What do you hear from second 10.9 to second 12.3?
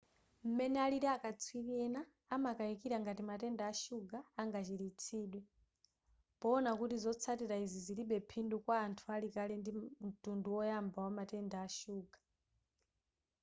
wa matenda ashuga